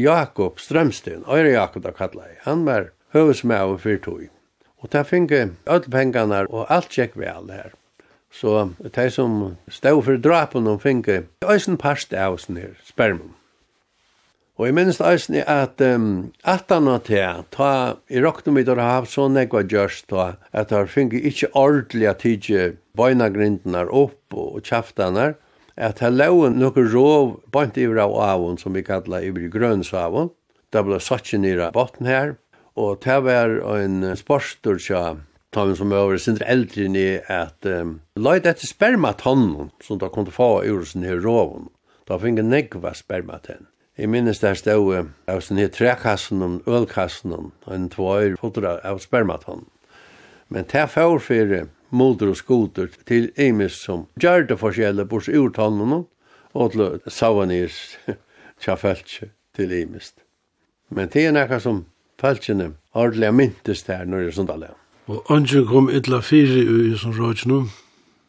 [0.00, 2.38] Jakob Strømstein, Øyre Jakob da kallet jeg.
[2.46, 4.28] Han var høvesmæven for fyrtøy.
[4.80, 7.74] Og det fikk alle pengene, og alt gikk vel her.
[8.32, 11.10] Så de som stod for drapen, og fikk
[11.44, 13.34] øysen parst av oss nere, spermen.
[14.58, 17.72] Og jeg minnes eisen er at um, at han var til, ta
[18.10, 22.24] i råkne mitt og hav så nekva gjørst, ta at han finner ikke ordentlig at
[22.24, 25.36] tidje bøyna grindenar opp og, kjaftene kjaftanar,
[25.78, 30.32] at her lau nokkur rov bant yvir av avon, som vi kallar yvir grønnsavon.
[30.74, 32.34] Det ble satsi nira botten her,
[32.76, 35.16] og det var en sporstur tja,
[35.54, 40.34] ta vi som over sindre eldre ni, at um, leit etter spermatonnen, som da kunne
[40.34, 41.70] få ur sin her rovon.
[42.10, 43.70] Da finge negva spermatonnen.
[43.98, 49.00] Jeg minnes der stod av sin her trekassen og ølkassen, og en tvær fotra av
[49.02, 49.66] spermatonnen.
[50.48, 56.04] Men det var for moder og skoter til Emis som gjør det forskjellig bors urtannene
[56.54, 57.98] og til Savanis
[58.62, 60.14] tja feltje til Emis.
[60.90, 61.84] Men det er nekka som
[62.20, 64.72] feltjene ordelig myntes der når det er sånt alle.
[65.08, 67.62] Og ønsken kom ytla fire i som råd nå?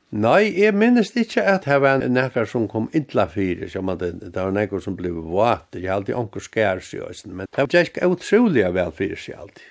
[0.10, 4.32] Nei, jeg minnes ikke at det var nekka som kom illa fire, som at det
[4.34, 8.66] var nekka som ble våt, jeg alltid anker skær seg, men det var ikke utrolig
[8.74, 9.68] vel fire seg alltid.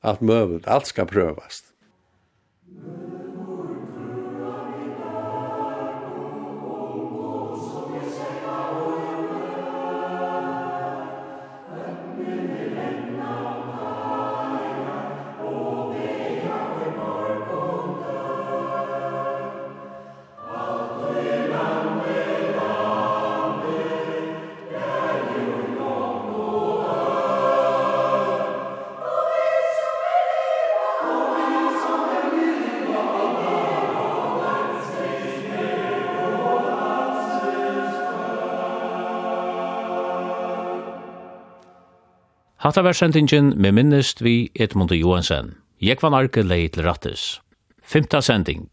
[0.00, 1.69] Alt møvet, alt skal prøvast.
[2.78, 3.29] Amen.
[42.70, 45.56] Hatta var sendingen med minnest vi Edmund Johansen.
[45.82, 47.40] Jeg var narke leid til rattes.
[47.82, 48.68] Fymta sending.